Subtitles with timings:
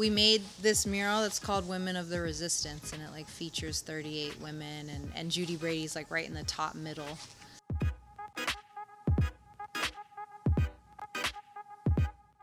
[0.00, 4.40] we made this mural that's called Women of the Resistance, and it like features 38
[4.40, 7.18] women, and and Judy Brady's like right in the top middle.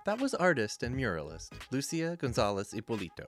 [0.06, 3.26] That was artist and muralist Lucia Gonzalez Ippolito.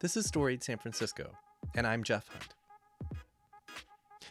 [0.00, 1.36] This is Storied San Francisco,
[1.76, 2.54] and I'm Jeff Hunt.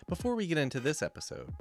[0.10, 1.54] Before we get into this episode,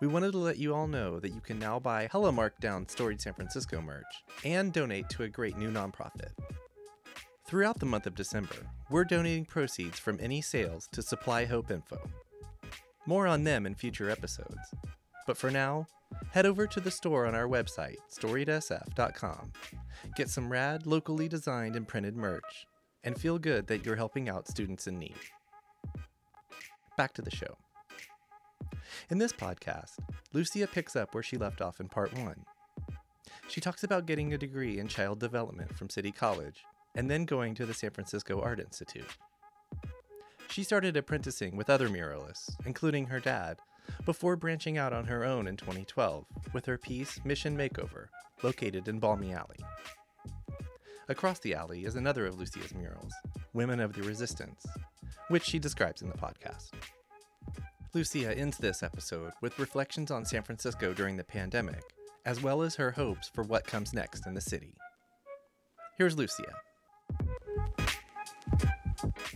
[0.00, 2.86] we wanted to let you all know that you can now buy Hello marked down
[2.86, 4.04] Storied San Francisco merch
[4.44, 6.32] and donate to a great new nonprofit.
[7.46, 8.56] Throughout the month of December,
[8.90, 11.98] we're donating proceeds from any sales to Supply Hope Info.
[13.06, 14.74] More on them in future episodes.
[15.26, 15.86] But for now,
[16.32, 19.52] head over to the store on our website, storiedsf.com.
[20.14, 22.66] Get some rad, locally designed and printed merch,
[23.04, 25.16] and feel good that you're helping out students in need.
[26.96, 27.56] Back to the show.
[29.10, 29.98] In this podcast,
[30.32, 32.44] Lucia picks up where she left off in part one.
[33.48, 37.54] She talks about getting a degree in child development from City College and then going
[37.54, 39.16] to the San Francisco Art Institute.
[40.48, 43.58] She started apprenticing with other muralists, including her dad,
[44.04, 48.06] before branching out on her own in 2012 with her piece Mission Makeover,
[48.42, 49.58] located in Balmy Alley.
[51.08, 53.12] Across the alley is another of Lucia's murals,
[53.52, 54.64] Women of the Resistance,
[55.28, 56.70] which she describes in the podcast.
[57.96, 61.82] Lucia ends this episode with reflections on San Francisco during the pandemic,
[62.26, 64.74] as well as her hopes for what comes next in the city.
[65.96, 66.52] Here's Lucia.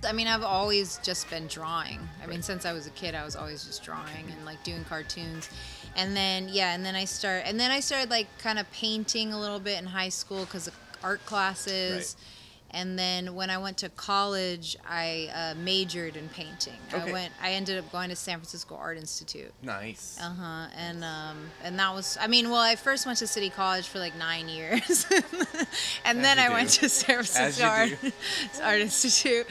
[0.06, 2.00] I mean, I've always just been drawing.
[2.22, 4.84] I mean, since I was a kid, I was always just drawing and like doing
[4.84, 5.48] cartoons.
[5.97, 9.33] And then yeah, and then I start and then I started like kind of painting
[9.33, 12.14] a little bit in high school because of art classes.
[12.19, 12.27] Right.
[12.72, 16.78] And then when I went to college, I uh, majored in painting.
[16.94, 17.10] Okay.
[17.10, 17.32] I went.
[17.42, 19.52] I ended up going to San Francisco Art Institute.
[19.62, 20.18] Nice.
[20.20, 20.66] Uh huh.
[20.76, 22.16] And um, and that was.
[22.20, 25.06] I mean, well, I first went to City College for like nine years,
[26.04, 26.53] and then I do.
[26.54, 27.91] went to San Francisco Art.
[28.62, 29.47] Art Institute.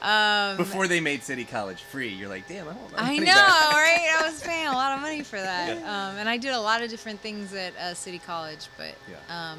[0.00, 3.24] Um, Before they made City College free, you're like, damn, I want my I know,
[3.26, 4.16] back." right?
[4.18, 6.08] I was paying a lot of money for that, Yeah.
[6.10, 8.66] um, and I did a lot of different things at uh, City College.
[8.76, 9.52] But Yeah.
[9.52, 9.58] um,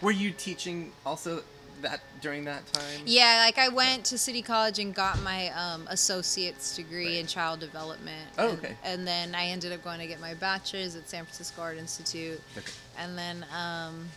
[0.00, 1.42] Were you teaching also
[1.82, 3.02] that during that time?
[3.06, 7.60] yeah, like I went to City College and got my um, associate's degree in child
[7.60, 8.28] development.
[8.38, 8.76] Oh, and, okay.
[8.84, 12.40] And then I ended up going to get my bachelor's at San Francisco Art Institute,
[12.56, 12.72] Okay.
[12.98, 13.44] and then.
[13.56, 14.08] Um,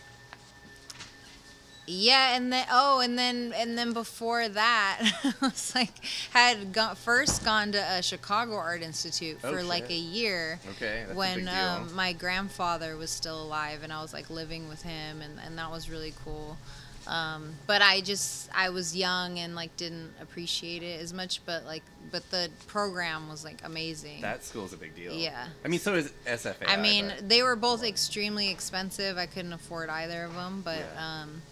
[1.88, 5.92] yeah, and then oh, and then and then before that, I was like
[6.32, 10.58] had go, first gone to a Chicago Art Institute Oh, for like a year.
[10.72, 15.22] Okay, when um, my grandfather was still alive, and I was like living with him,
[15.22, 16.58] and, and that was really cool.
[17.06, 21.64] Um, but I just I was young and like didn't appreciate it as much, but
[21.64, 24.20] like but the program was like amazing.
[24.22, 25.12] That school's a big deal.
[25.12, 25.46] Yeah.
[25.64, 26.54] I mean, so is SFA.
[26.68, 29.18] I mean, they were both extremely expensive.
[29.18, 31.22] I couldn't afford either of them, but Yeah.
[31.22, 31.42] um,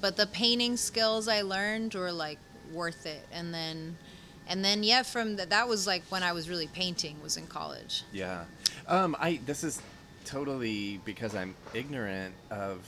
[0.00, 2.38] but the painting skills I learned were like
[2.72, 3.26] worth it.
[3.32, 3.96] And then,
[4.48, 7.46] and then yeah, from that that was like when I was really painting was in
[7.46, 8.04] college.
[8.12, 8.44] Yeah.
[8.86, 9.80] Um, I this is
[10.24, 12.78] totally because I'm ignorant of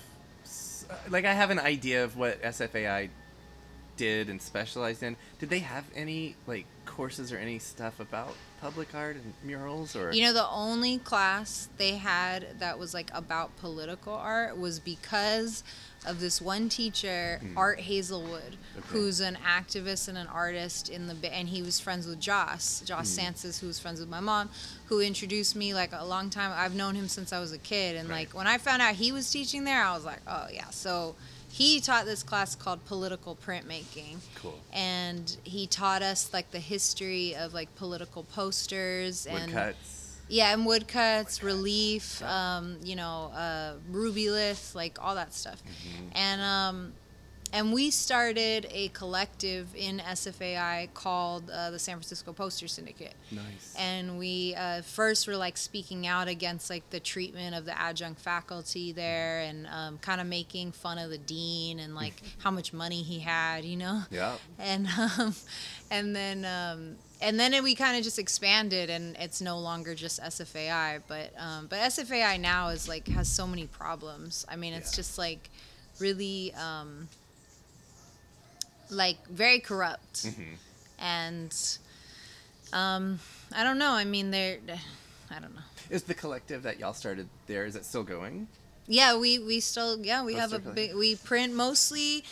[1.08, 3.08] like I have an idea of what SFAI
[3.96, 5.16] did and specialized in.
[5.38, 10.12] Did they have any like courses or any stuff about public art and murals or
[10.12, 15.64] You know, the only class they had that was like about political art was because
[16.06, 18.56] of this one teacher, Art Hazelwood.
[18.76, 18.88] Okay.
[18.88, 22.98] who's an activist and an artist in the and he was friends with Jos, Jos
[22.98, 23.20] Hmm.
[23.20, 24.50] Sances, who was friends with my mom,
[24.86, 26.52] who introduced me like a long time.
[26.54, 28.26] I've known him since I was a kid, and Right.
[28.26, 30.70] like when I found out he was teaching there, I was like, oh yeah.
[30.70, 31.14] So
[31.52, 34.58] he taught this class called political printmaking Cool.
[34.72, 40.16] and he taught us like the history of like political posters and woodcuts?
[40.28, 45.62] yeah, and woodcuts, Woodcuts, relief, um, you know, uh, Rubylith, like all that stuff.
[45.62, 46.08] Mm-hmm.
[46.14, 46.92] And um,
[47.52, 53.14] and we started a collective in SFAI called uh, the San Francisco Poster Syndicate.
[53.30, 53.74] Nice.
[53.78, 58.20] And we uh, first were like speaking out against like the treatment of the adjunct
[58.20, 62.72] faculty there, and um, kind of making fun of the dean and like how much
[62.72, 64.36] money he had, you know yeah.
[64.58, 64.86] and
[65.18, 65.34] um,
[65.90, 70.20] and then um, and then we kind of just expanded, and it's no longer just
[70.20, 74.44] SFAI, but um, but SFAI now is like has so many problems.
[74.48, 74.96] I mean, it's Yeah.
[74.96, 75.50] just like
[76.00, 77.08] really um,
[78.90, 80.56] like very corrupt, Mhm.
[80.98, 81.78] and
[82.72, 83.20] um,
[83.52, 83.92] I don't know.
[83.92, 84.58] I mean, they're
[85.30, 85.60] I don't know.
[85.90, 88.48] Is the collective that y'all started there is it still going?
[88.86, 92.24] Yeah, we we still yeah we Oh, have a big we print mostly.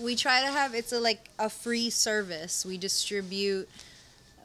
[0.00, 2.64] We try to have it's a like a free service.
[2.64, 3.68] We distribute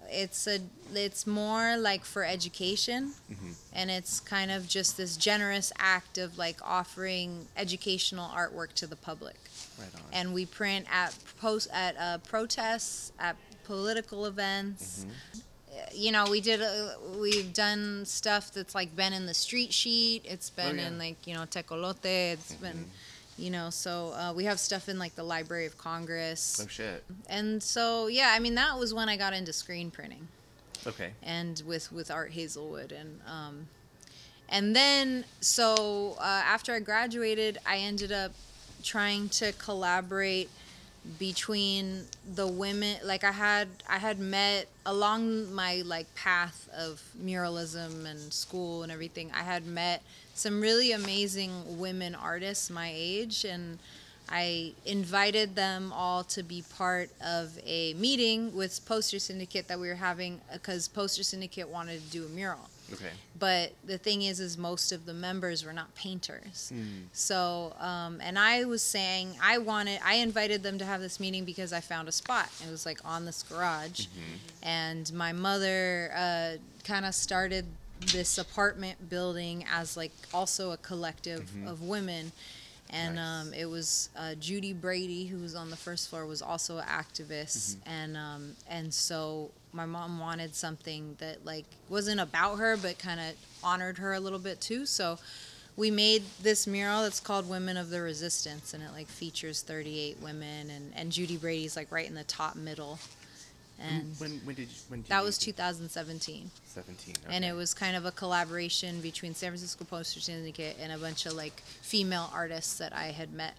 [0.09, 0.59] it's a
[0.93, 3.51] it's more like for education Mm-hmm.
[3.73, 8.95] and it's kind of just this generous act of like offering educational artwork to the
[8.95, 9.35] public
[9.77, 10.01] Right on.
[10.13, 15.39] and we print at post at uh, protests at political events Mm-hmm.
[15.69, 16.89] Uh, you know we did uh,
[17.21, 20.85] we've done stuff that's like been in the street sheet it's been Oh, yeah.
[20.85, 20.93] Mm-hmm.
[20.93, 22.85] in like you know Tecolote It's been
[23.37, 27.03] you know so uh, we have stuff in like the library of congress oh shit.
[27.29, 30.27] and so yeah i mean that was when i got into screen printing
[30.85, 31.11] Okay.
[31.21, 33.67] and with with art hazelwood and um
[34.49, 38.31] and then so uh, after i graduated i ended up
[38.83, 40.49] trying to collaborate
[41.19, 42.03] between
[42.35, 48.33] the women like i had i had met along my like path of muralism and
[48.33, 50.01] school and everything i had met
[50.33, 53.79] some really amazing women artists my age and
[54.29, 59.87] i invited them all to be part of a meeting with poster syndicate that we
[59.87, 63.11] were having because poster syndicate wanted to do a mural Okay.
[63.37, 66.71] but the thing is is most of the members were not painters.
[66.73, 67.03] Mm.
[67.11, 71.43] so um, and i was saying i wanted i invited them to have this meeting
[71.45, 72.49] because i found a spot.
[72.65, 74.07] It was like on this garage.
[74.63, 76.51] And my mother uh,
[76.83, 77.65] kind of started
[78.13, 82.31] this apartment building as like also a collective of women
[82.89, 83.47] and Nice.
[83.47, 86.85] um, it was uh, Judy Brady, who was on the first floor, was also an
[86.85, 92.97] activist, and um, and so my mom wanted something that like wasn't about her, but
[92.99, 94.85] kind of honored her a little bit too.
[94.85, 95.19] So
[95.75, 100.17] we made this mural that's called Women of the Resistance, and it like features 38
[100.21, 102.99] women, and and Judy Brady's like right in the top middle,
[103.79, 107.15] and when when did you, when did that you was 2017 17.
[107.29, 111.25] and it was kind of a collaboration between San Francisco Poster Syndicate and a bunch
[111.25, 113.53] of like female artists that I had met,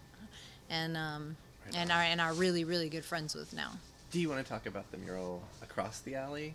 [0.70, 1.36] and um,
[1.66, 1.96] Right and on.
[1.98, 3.72] are and are really really good friends with now.
[4.10, 6.54] Do you want to talk about the mural across the alley?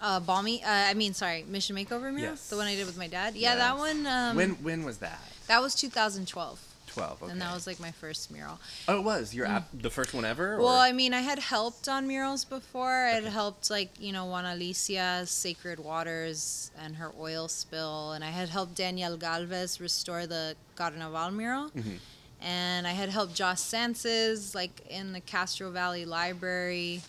[0.00, 2.48] Uh, Balmy, uh, I mean, sorry, Mission Makeover mural, Yes.
[2.48, 3.34] the one I did with my dad.
[3.36, 4.06] Yeah, that one.
[4.06, 5.20] Um, when when was that?
[5.46, 6.58] that was 2012,
[6.94, 7.22] 12.
[7.22, 7.32] Okay.
[7.32, 8.58] and that was like my first mural.
[8.88, 9.34] Oh, it was.
[9.34, 10.56] Your app, the first one ever?
[10.58, 12.90] Well, or- I mean, I had helped on murals before.
[13.06, 18.12] I had helped, like, you know, Juana Alicia's Sacred Waters and her oil spill.
[18.12, 21.70] And I had helped Daniel Galvez restore the Carnaval mural.
[21.70, 21.98] Mhm.
[22.40, 27.02] And I had helped Jos Sances, like, in the Castro Valley Library.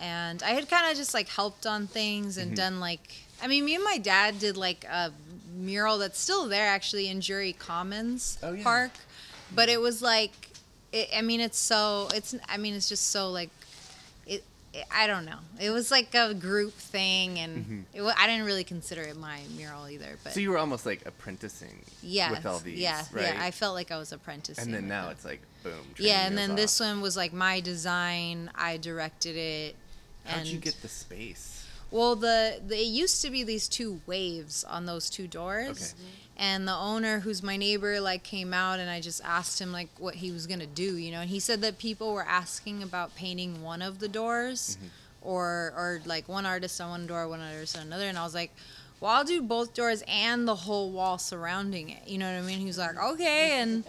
[0.00, 2.56] And I had kind of just, like, helped on things and Mhm.
[2.56, 5.12] done, like, I mean, me and my dad did, like, a
[5.56, 8.62] mural that's still there, actually, in Juri Commons Oh, yeah.
[8.62, 8.92] Park.
[9.54, 10.50] But it was, like,
[10.92, 13.50] it, I mean, it's so, it's, I mean, it's just so, like,
[14.26, 15.38] it, it I don't know.
[15.60, 18.08] It was like a group thing, and Mhm.
[18.08, 20.18] it, I didn't really consider it my mural either.
[20.22, 23.34] But so you were almost like apprenticing yeah, with all these, yeah, right?
[23.34, 23.42] yeah.
[23.42, 24.62] I felt like I was apprenticing.
[24.64, 25.12] and then now them.
[25.12, 25.72] it's like boom.
[25.98, 28.50] yeah, and then wheels this one was like my design.
[28.54, 29.76] I directed it.
[30.24, 31.66] How'd and you get the space?
[31.90, 35.94] Well, the, the it used to be these two waves on those two doors.
[35.96, 36.04] Okay.
[36.40, 39.88] And the owner, who's my neighbor, like came out, and I just asked him like
[39.98, 41.20] what he was gonna do, you know.
[41.20, 44.88] And he said that people were asking about painting one of the doors, Mm-hmm.
[45.22, 48.04] or or like one artist on one door, one artist on another.
[48.04, 48.52] And I was like,
[49.00, 52.06] well, I'll do both doors and the whole wall surrounding it.
[52.06, 52.60] You know what I mean?
[52.60, 53.82] He was like, okay, and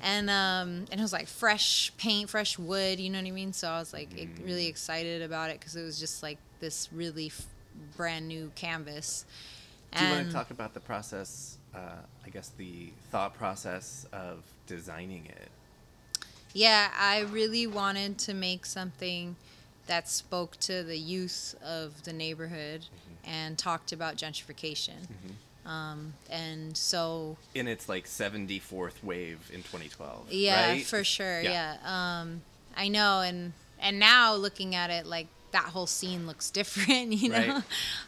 [0.00, 3.00] and um and it was like fresh paint, fresh wood.
[3.00, 3.52] You know what I mean?
[3.52, 4.70] So I was like e- really Mm.
[4.70, 7.46] excited about it because it was just like this really f-
[7.96, 9.24] brand new canvas.
[9.96, 11.56] Do you want to talk about the process?
[11.74, 11.78] Uh,
[12.24, 15.48] I guess the thought process of designing it.
[16.52, 19.36] Yeah, I really wanted to make something
[19.86, 23.30] that spoke to the youth of the neighborhood Mm-hmm.
[23.30, 25.08] and talked about gentrification.
[25.66, 30.26] Um, and so, in its like 74th wave in 2012.
[30.32, 30.84] yeah, right?
[30.86, 31.42] for sure.
[31.42, 31.76] Yeah.
[31.82, 32.20] Yeah.
[32.20, 32.40] Um,
[32.76, 33.20] I know.
[33.20, 37.38] And, and now looking at it, like that whole scene looks different, you know?
[37.38, 37.48] Right.
[37.48, 37.64] Right.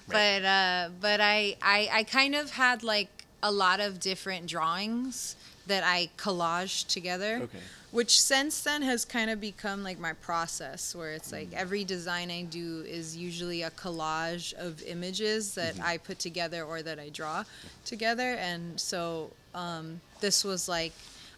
[0.09, 5.37] But, uh, but I, I, I kind of had like a lot of different drawings
[5.67, 7.41] that I collaged together.
[7.45, 7.59] Okay.
[7.93, 11.39] which since then has kind of become like my process where it's Mm.
[11.39, 15.83] like every design i do is usually a collage of images that Mm-hmm.
[15.93, 17.43] i put together or that i draw
[17.85, 20.93] together and so um, this was like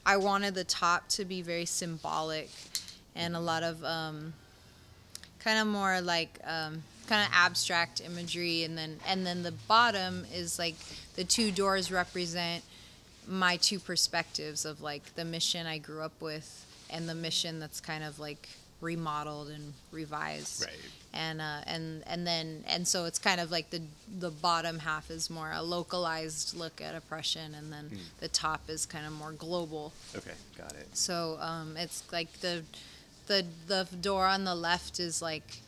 [0.04, 2.50] i wanted the top to be very symbolic
[3.16, 4.34] and a lot of um,
[5.44, 10.24] kind of more like um, kind of abstract imagery and then and then the bottom
[10.34, 10.76] is like
[11.16, 12.62] the two doors represent
[13.28, 17.80] my two perspectives of like the mission I grew up with and the mission that's
[17.80, 18.48] kind of like
[18.80, 20.64] remodeled and revised.
[20.64, 20.72] Right.
[21.14, 23.82] And uh, and and then and so it's kind of like the
[24.18, 28.86] the bottom half is more a localized look at oppression, and then the top is
[28.86, 29.92] kind of more global.
[30.16, 30.88] Okay, got it.
[30.96, 32.62] So um, it's like the
[33.26, 35.60] the the door on the left is like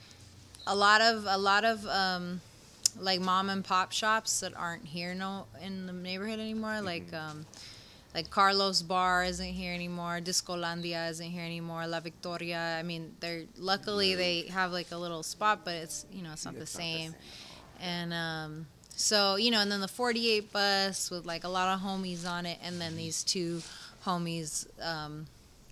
[0.67, 2.41] a lot of a lot of um,
[2.99, 6.81] like mom and pop shops that aren't here no in the neighborhood anymore.
[6.81, 7.47] Like um,
[8.15, 10.21] like Carlos Bar isn't here anymore.
[10.23, 11.87] Discolandia isn't here anymore.
[11.87, 12.77] La Victoria.
[12.79, 16.45] I mean, they're luckily they have like a little spot, but it's you know it's
[16.45, 17.15] not, the, It's not same.
[17.81, 21.81] And um, so you know, and then the 48 bus with like a lot of
[21.81, 23.63] homies on it, and then these two
[24.07, 25.27] homies um,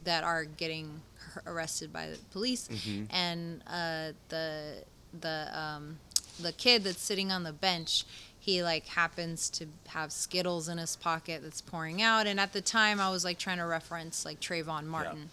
[0.04, 1.00] that are getting
[1.46, 3.06] arrested by the police, Mhm.
[3.10, 4.84] and uh, the
[5.20, 5.98] the um,
[6.40, 8.04] the kid that's sitting on the bench.
[8.40, 12.60] He like happens to have Skittles in his pocket that's pouring out, and at the
[12.60, 15.30] time I was like trying to reference like Trayvon Martin,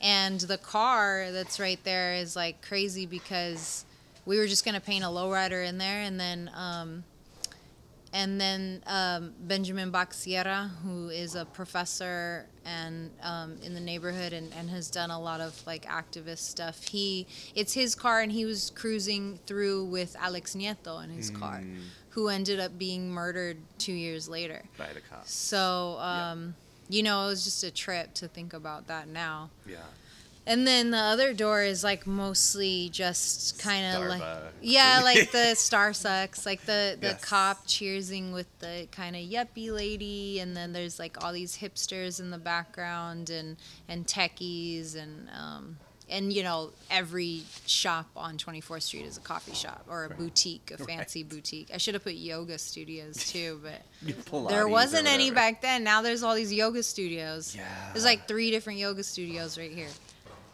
[0.00, 3.84] and the car that's right there is like crazy because
[4.24, 7.02] we were just gonna paint a lowrider in there, and then um,
[8.12, 14.32] and then um, Benjamin Bac Sierra, who is a professor and um, in the neighborhood
[14.32, 16.82] and, and has done a lot of like activist stuff.
[16.88, 21.60] He it's his car, and he was cruising through with Alex Nieto in his car,
[21.60, 21.78] Mm.
[22.10, 24.62] who ended up being murdered two years later.
[24.76, 25.32] By the cops.
[25.32, 25.96] So.
[25.98, 26.30] Yeah.
[26.32, 26.54] Um,
[26.90, 29.50] You know, it was just a trip to think about that now.
[29.66, 29.76] Yeah.
[30.48, 34.22] And then the other door is like mostly just kind of like
[34.62, 37.24] yeah, like the star sucks, like the the Yes.
[37.24, 42.18] cop cheersing with the kind of yuppie lady, and then there's like all these hipsters
[42.18, 43.56] in the background and
[43.88, 45.76] and techies and um
[46.10, 50.18] and you know every shop on 24th Street is a coffee shop or a Right.
[50.18, 51.70] boutique, a fancy boutique.
[51.74, 53.82] I should have put yoga studios too, but
[54.48, 55.84] there wasn't any back then.
[55.84, 57.54] Now there's all these yoga studios.
[57.54, 57.64] Yeah.
[57.92, 59.88] There's like three different yoga studios right here.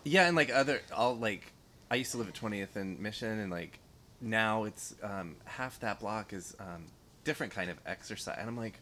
[0.04, 1.52] Yeah, and like other, all like,
[1.90, 3.78] I used to live at 20th and Mission, and like,
[4.20, 6.84] now it's um, half that block is um,
[7.25, 8.78] different kind of exercise, and I'm like,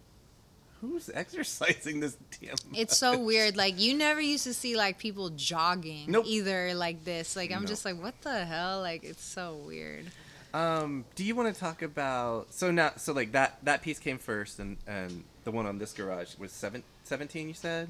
[0.80, 2.56] who's exercising this damn?
[2.74, 3.56] It's so weird.
[3.56, 6.24] Like you never used to see like people jogging Nope.
[6.26, 7.36] either like this.
[7.36, 7.68] Like I'm Nope.
[7.68, 8.80] just like, what the hell?
[8.80, 10.06] Like it's so weird.
[10.52, 14.18] Um, do you want to talk about so now so like that that piece came
[14.18, 17.88] first, and and the one on this garage was seven, 17 You said.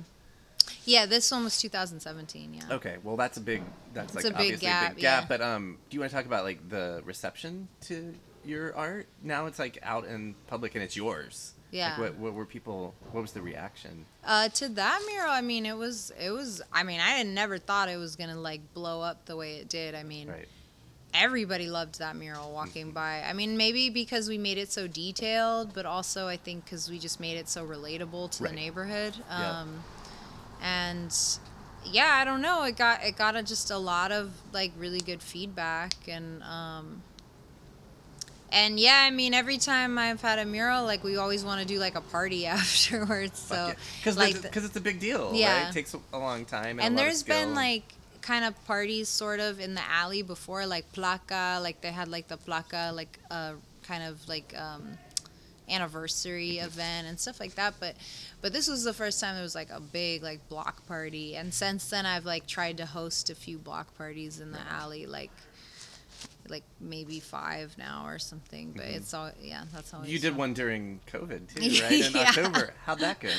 [0.85, 2.55] Yeah, this one was 2017.
[2.55, 2.75] Yeah.
[2.77, 3.63] Okay, well that's a big
[3.95, 5.23] that's It's like a big obviously a gap, big gap.
[5.23, 5.29] yeah.
[5.29, 8.15] But um, do you want to talk about like the reception to
[8.45, 9.07] your art?
[9.23, 11.53] Now it's like out in public and it's yours.
[11.71, 11.91] Yeah.
[11.91, 12.95] Like what what were people?
[13.13, 14.05] What was the reaction?
[14.25, 16.61] Uh, to that mural, I mean, it was it was.
[16.73, 19.69] I mean, I had never thought it was gonna like blow up the way it
[19.71, 19.95] did.
[19.95, 20.49] I mean, Right.
[21.15, 23.23] everybody loved that mural walking by.
[23.23, 26.99] I mean, maybe because we made it so detailed, but also I think because we
[26.99, 28.51] just made it so relatable to Right.
[28.51, 29.15] the neighborhood.
[29.31, 29.65] Yeah.
[30.63, 31.15] And
[31.85, 32.63] yeah, I don't know.
[32.65, 37.03] It got it got a, just a lot of like really good feedback and um,
[38.53, 41.67] and yeah, I mean, every time I've had a mural, like we always want to
[41.67, 43.39] do like a party afterwards.
[43.39, 45.33] So because like because it's a big deal.
[45.35, 45.63] Yeah.
[45.63, 45.71] Right?
[45.71, 46.79] It takes a long time.
[46.79, 47.85] And, and there's been like
[48.21, 52.29] kind of parties sort of in the alley before like placa like they had like
[52.29, 53.53] the placa like uh
[53.83, 54.97] kind of like um
[55.69, 57.95] anniversary event and stuff like that but
[58.41, 61.37] but this was the first time it was like a big like block party.
[61.37, 65.07] And since then i've like tried to host a few block parties in the alley
[65.07, 65.31] like
[66.49, 68.97] like maybe five now or something but Mhm.
[68.97, 70.39] it's all yeah that's always you did fun.
[70.39, 71.93] one during COVID too, right?
[72.07, 72.29] In Yeah.
[72.29, 72.75] October.
[72.85, 73.31] How'd that go?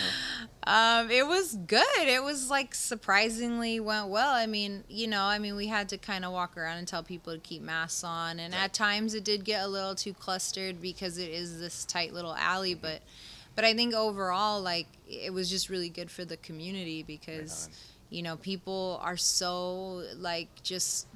[0.65, 1.83] Um, it was good.
[2.07, 4.33] It was like surprisingly went well.
[4.33, 7.03] I mean, you know, I mean, we had to kind of walk around and tell
[7.03, 10.81] people to keep masks on, and at times it did get a little too clustered
[10.81, 12.73] because it is this tight little alley.
[12.75, 13.01] But,
[13.55, 17.73] but I think overall, like, it was just really good for the community because, on.
[18.09, 21.07] you know, people are so like just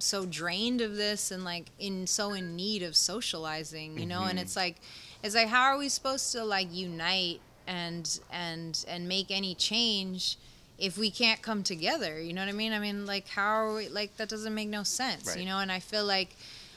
[0.00, 4.24] so drained of this and like in so in need of socializing you know?
[4.24, 4.42] And Mhm.
[4.42, 4.76] it's like
[5.22, 10.36] it's like how are we supposed to like unite and and and make any change
[10.78, 12.20] if we can't come together?
[12.20, 12.72] You know what i mean?
[12.72, 15.38] I mean like how are we like that doesn't make no sense Right.
[15.38, 15.58] you know?
[15.58, 16.36] And i feel like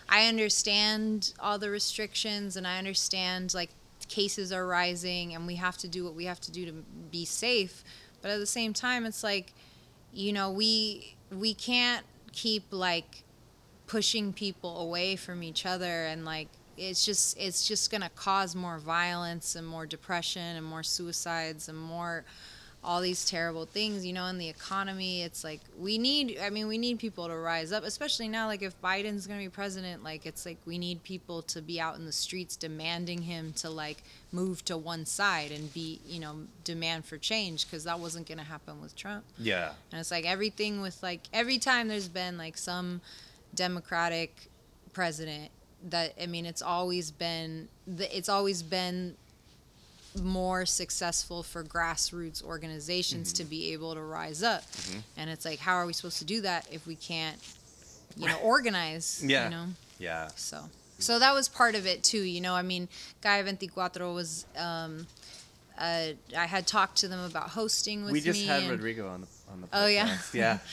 [0.10, 3.70] i understand all the restrictions and i understand like
[4.10, 6.74] cases are rising and we have to do what we have to do to
[7.12, 7.82] be safe.
[8.22, 9.54] But at the same time it's like
[10.14, 13.24] you know we we can't keep like
[13.88, 16.48] pushing people away from each other and like
[16.78, 21.68] it's just it's just going to cause more violence and more depression and more suicides
[21.68, 22.24] and more
[22.84, 26.68] all these terrible things you know in the economy it's like we need i mean
[26.68, 30.04] we need people to rise up especially now like if biden's going to be president
[30.04, 33.70] like it's like we need people to be out in the streets demanding him to
[33.70, 33.98] like
[34.32, 38.40] move to one side and be you know demand for change because that wasn't going
[38.40, 39.74] to happen with trump Yeah.
[39.92, 43.02] and it's like everything with like every time there's been like some
[43.54, 44.50] democratic
[44.94, 45.52] president
[45.90, 49.16] that I mean it's always been the, it's always been
[50.22, 54.64] more successful for grassroots organizations to be able to rise up.
[55.18, 57.38] And it's like how are we supposed to do that if we can't
[58.18, 59.24] you know organize.
[59.26, 59.46] Yeah.
[59.46, 59.66] You know.
[60.00, 60.30] Yeah.
[60.36, 62.22] So, so that was part of it too.
[62.22, 62.88] You know, I mean,
[63.22, 64.46] Calle Veinticuatro was.
[64.58, 65.08] Um,
[65.78, 68.20] uh, I had talked to them about hosting with me.
[68.20, 68.46] we just me.
[68.46, 69.84] had and, Rodrigo on the on the podcast.
[69.84, 70.18] Oh, yeah?
[70.34, 70.58] yeah.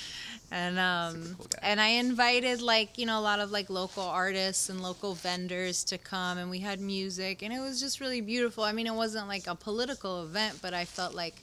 [0.51, 4.69] and um, cool and I invited like you know a lot of like local artists
[4.71, 8.65] and local vendors to come, and we had music, and it was just really beautiful.
[8.65, 11.35] I mean, it wasn't like a political event, but I felt like,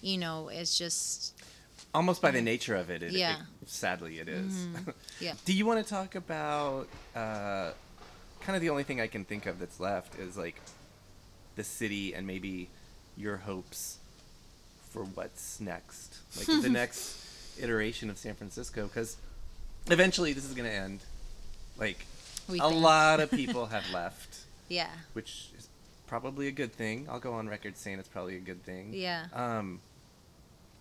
[0.00, 1.34] you know, it's just
[1.94, 3.36] Almost by the nature of it, it, Yeah.
[3.60, 4.66] it- sadly, it is.
[5.20, 5.34] Yeah.
[5.44, 7.70] Do you want to talk about uh,
[8.40, 10.56] kind of the only thing I can think of that's left is like
[11.54, 12.70] the city and maybe
[13.16, 13.98] your hopes
[14.90, 17.18] for what's next, like the next
[17.60, 19.16] iteration of San Francisco, because
[19.90, 21.00] eventually this is going to end.
[21.78, 22.06] Like
[22.48, 22.82] we a think.
[22.82, 25.68] lot of people have left, Yeah, which is
[26.06, 27.06] probably a good thing.
[27.10, 28.90] I'll go on record saying it's probably a good thing.
[28.92, 29.80] yeah, Um,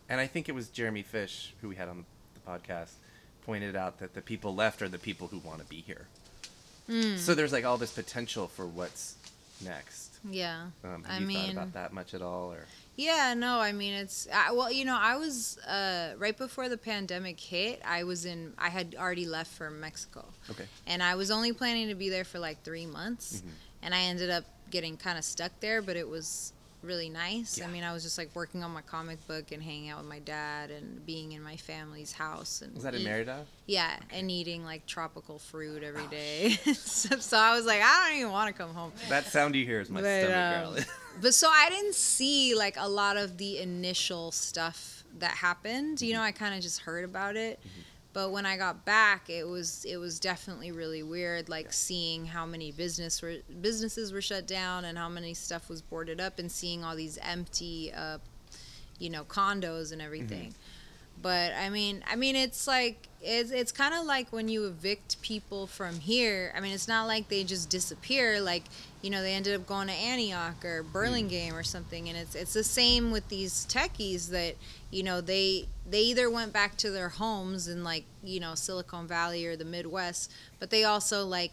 [0.09, 2.91] and I think it was Jeremy Fish who we had on the podcast
[3.45, 6.07] pointed out that the people left are the people who want to be here.
[6.89, 7.17] Mm.
[7.17, 9.15] So there's like all this potential for what's
[9.63, 10.17] next.
[10.29, 10.65] yeah.
[10.83, 12.65] Um, I have you mean, thought about that much at all, or
[12.97, 16.77] Yeah, no, I mean it's I, well, you know, I was uh, right before the
[16.77, 17.81] pandemic hit.
[17.85, 18.53] I was in.
[18.57, 20.65] I had already left for Mexico, okay?
[20.85, 23.49] and I was only planning to be there for like three months, Mhm.
[23.83, 25.81] and I ended up getting kind of stuck there.
[25.81, 27.59] But it was really nice.
[27.59, 27.65] Yeah.
[27.65, 30.07] I mean, I was just like working on my comic book and hanging out with
[30.09, 33.45] my dad and being in my family's house and Was that in Merida?
[33.67, 36.57] Yeah, and eating like tropical fruit every day.
[36.73, 38.91] so, so I was like, I don't even want to come home.
[39.09, 40.85] That sound you hear is my But, stomach um, growling.
[41.19, 46.01] But so I didn't see like a lot of the initial stuff that happened.
[46.01, 46.27] You know, mm-hmm.
[46.27, 47.59] I kind of just heard about it.
[47.59, 47.81] Mm-hmm.
[48.13, 52.45] But when I got back, it was it was definitely really weird, like seeing how
[52.45, 56.51] many business were businesses were shut down and how many stuff was boarded up, and
[56.51, 58.17] seeing all these empty, uh,
[58.99, 60.49] you know, condos and everything.
[60.49, 60.70] Mm-hmm.
[61.21, 65.21] But I mean, I mean, it's like it's it's kind of like when you evict
[65.21, 66.51] people from here.
[66.55, 68.41] I mean, it's not like they just disappear.
[68.41, 68.63] Like
[69.01, 72.53] you know, they ended up going to Antioch or Burlingame or something, and it's it's
[72.53, 74.55] the same with these techies that
[74.89, 79.07] you know they they either went back to their homes in like you know Silicon
[79.07, 81.51] Valley or the Midwest, but they also like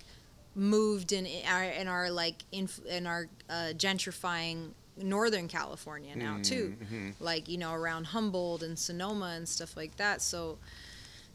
[0.55, 4.71] moved in our in our like in in our uh, gentrifying
[5.03, 7.15] Northern California now too Mhm.
[7.21, 10.23] like you know around Humboldt and Sonoma and stuff like that.
[10.23, 10.59] So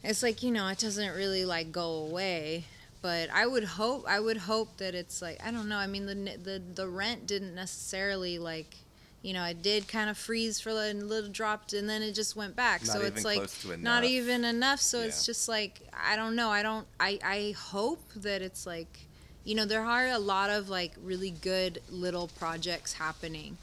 [0.02, 2.66] it's like you know it doesn't really like go away.
[3.02, 5.76] But I would hope I would hope that it's like I don't know.
[5.76, 8.76] I mean the the the rent didn't necessarily like
[9.22, 12.34] you know it did kind of freeze for a little dropped and then it just
[12.36, 12.82] went back.
[12.86, 14.80] Not so it's like not even enough.
[14.80, 16.48] So it's just like I don't know.
[16.50, 16.86] I don't.
[16.98, 19.00] I I hope that it's like
[19.44, 23.56] you know there are a lot of like really good little projects happening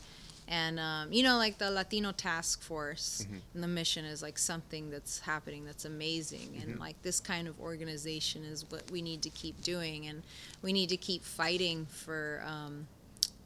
[0.48, 3.38] and um, you know like the latino task force Mm-hmm.
[3.54, 6.80] and the mission is like something that's happening that's amazing and Mm-hmm.
[6.82, 10.24] like this kind of organization is what we need to keep doing and
[10.62, 12.88] we need to keep fighting for um,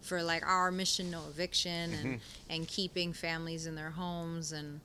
[0.02, 2.52] for like our mission no eviction and Mm-hmm.
[2.54, 4.82] and keeping families in their homes and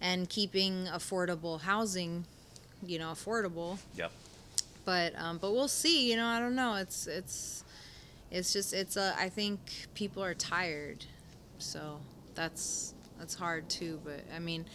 [0.00, 2.24] and keeping affordable housing
[2.86, 4.12] you know affordable Yep.
[4.84, 6.10] But um, but we'll see.
[6.10, 6.74] You know, I don't know.
[6.74, 7.64] It's it's
[8.30, 9.14] it's just it's a.
[9.18, 9.58] I think
[9.94, 11.04] people are tired,
[11.58, 12.00] so
[12.34, 14.00] that's that's hard too.
[14.04, 14.66] But I mean,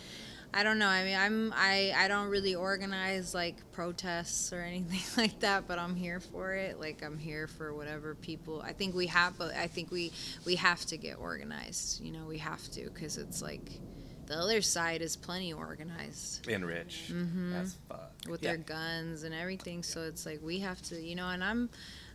[0.54, 0.88] I don't know.
[0.88, 5.78] I mean, I'm I I don't really organize like protests or anything like that, but
[5.78, 6.80] I'm here for it.
[6.80, 8.62] Like I'm here for whatever people.
[8.62, 10.12] I think we have, but I think we
[10.45, 12.02] we have to get organized.
[12.02, 13.69] You know, we have to because it's like.
[14.30, 17.54] The other side is plenty organized And rich Mhm.
[17.62, 18.12] as fuck.
[18.28, 18.50] with Yeah.
[18.52, 19.82] their guns and everything.
[19.84, 21.70] So it's like we have to, you know, and I'm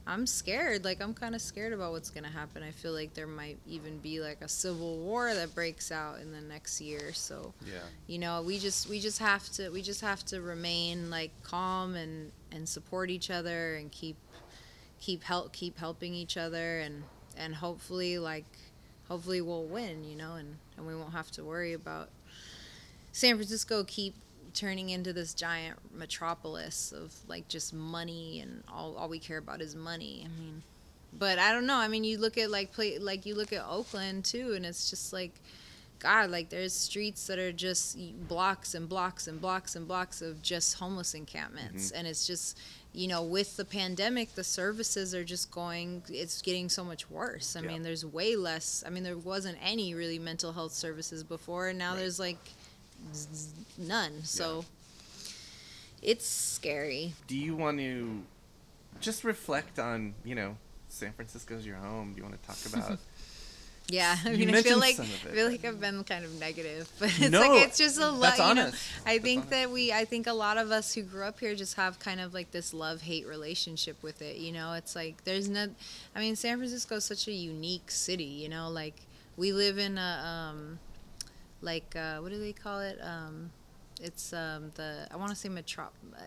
[0.07, 0.85] I'm scared.
[0.85, 2.63] Like I'm kind of scared about what's going to happen.
[2.63, 6.31] I feel like there might even be like a civil war that breaks out in
[6.31, 7.15] the next year.
[7.15, 7.81] So, Yeah.
[8.07, 11.95] you know, we just we just have to we just have to remain like calm
[11.97, 14.17] and and support each other and keep
[15.01, 17.03] keep help keep helping each other and
[17.37, 18.45] and hopefully like
[19.09, 22.09] hopefully we'll win, you know, and and we won't have to worry about
[23.13, 24.15] San Francisco keep
[24.55, 29.61] turning into this giant metropolis of like just money and all all we care about
[29.61, 30.25] is money.
[30.25, 30.63] I mean,
[31.19, 31.77] but I don't know.
[31.77, 34.91] I mean, you look at like play like you look at Oakland too, and it's
[34.91, 35.33] just like,
[35.99, 40.43] God, like there's streets that are just blocks and blocks and blocks and blocks of
[40.43, 41.99] just homeless encampments, mm-hmm.
[41.99, 42.59] and it's just
[42.97, 47.57] you know with the pandemic the services are just going it's getting so much worse
[47.57, 47.67] i Yeah.
[47.69, 51.79] mean there's way less i mean there wasn't any really mental health services before and
[51.79, 51.99] now Right.
[52.01, 52.39] there's like
[53.77, 54.65] none so
[56.03, 58.23] it's scary Do you want to
[59.01, 60.57] just reflect on, you know,
[60.89, 62.13] San Francisco's your home?
[62.13, 62.99] Do you want to talk about
[63.89, 67.11] Yeah, I mean, I feel like I feel like I've been kind of negative, but
[67.21, 68.39] it's No, like it's just a lot.
[68.39, 68.71] You know.
[69.05, 69.51] I That's think honest.
[69.51, 72.19] that we, I think a lot of us who grew up here just have kind
[72.21, 74.37] of like this love hate relationship with it.
[74.39, 75.69] You know, it's like there's no,
[76.17, 78.25] I mean, San Francisco is such a unique city.
[78.25, 78.95] You know, like
[79.37, 80.79] we live in a, um,
[81.61, 82.99] like uh, what do they call it?
[83.03, 83.51] Um,
[84.01, 85.85] it's um, the I want to say metro,
[86.17, 86.21] uh,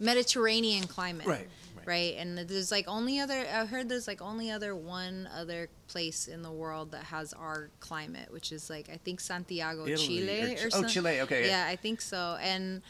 [0.00, 1.48] Mediterranean climate Right,
[1.86, 2.14] right.
[2.14, 6.28] right and there's like only other i heard there's like only other one other place
[6.28, 10.56] in the world that has our climate which is like i think santiago Italy chile
[10.56, 11.46] or or, oh, Chile, okay.
[11.46, 12.82] yeah i think so and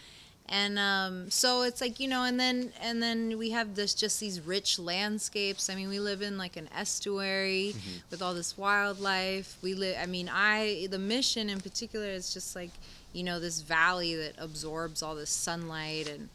[0.49, 4.19] and um, so it's like you know and then and then we have this just
[4.21, 7.99] these rich landscapes i mean we live in like an estuary Mm-hmm.
[8.11, 12.57] with all this wildlife we live i mean i the mission in particular is just
[12.57, 12.71] like
[13.13, 16.29] you know this valley that absorbs all this sunlight and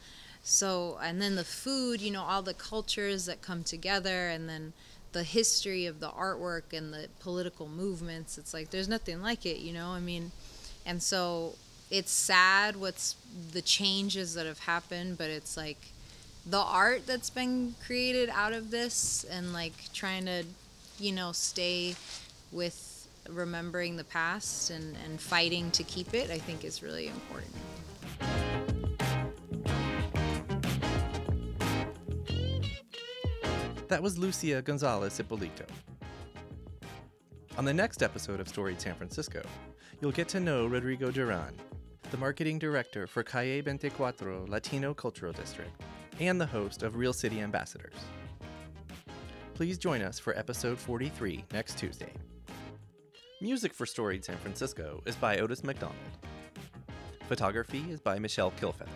[0.48, 4.72] so and then the food you know all the cultures that come together and then
[5.12, 9.58] the history of the artwork and the political movements it's like there's nothing like it
[9.58, 10.32] you know i mean
[10.86, 11.54] and so
[11.92, 13.18] it's sad what's
[13.52, 15.92] the changes that have happened but it's like
[16.46, 20.46] the art that's been created out of this and like trying to
[20.98, 21.94] you know stay
[22.54, 27.54] with remembering the past and, and fighting to keep it i think is really important
[33.88, 35.66] That was Lucia Gonzalez Ippolito.
[37.58, 39.42] On the next episode of Storied San Francisco,
[40.02, 41.56] you'll get to know Rodrigo Duran,
[42.12, 45.72] the marketing director for Calle 24 Latino Cultural District
[46.20, 47.94] and the host of Real City Ambassadors.
[49.54, 52.12] Please join us for episode 43 next Tuesday.
[53.40, 55.96] Music for Storied San Francisco is by Otis McDonald.
[57.30, 58.90] Photography is by Michelle Kilfeather.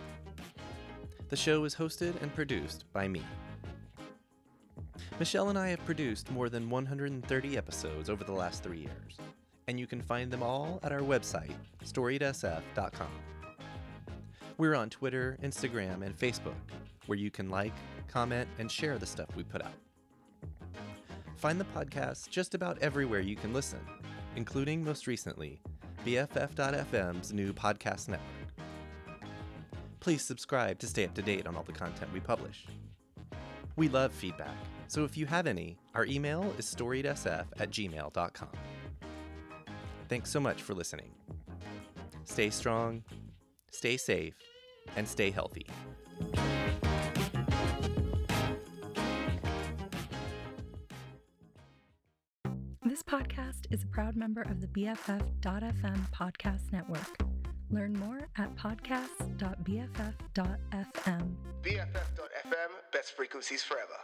[1.30, 3.22] The show is hosted and produced by me.
[5.22, 9.18] Michelle and I have produced more than 130 episodes over the last three years,
[9.68, 11.54] and you can find them all at our website,
[11.84, 13.06] storiedsf.com.
[14.58, 16.56] We're on Twitter, Instagram, and Facebook,
[17.06, 17.72] where you can like,
[18.08, 19.70] comment, and share the stuff we put out.
[21.36, 23.78] Find the podcast just about everywhere you can listen,
[24.34, 25.60] including most recently,
[26.04, 28.28] BFF.FM's new podcast network.
[30.00, 32.66] Please subscribe to stay up to date on all the content we publish.
[33.76, 34.56] We love feedback,
[34.88, 38.48] so if you have any, our email is storiedsf at gmail.com.
[40.08, 41.12] Thanks so much for listening.
[42.24, 43.02] Stay strong,
[43.70, 44.34] stay safe,
[44.96, 45.66] and stay healthy.
[52.84, 57.22] This podcast is a proud member of the BFF.FM podcast network.
[57.70, 61.36] Learn more at podcast.bff.fm.
[61.62, 63.96] BFF.FM, best frequencies forever.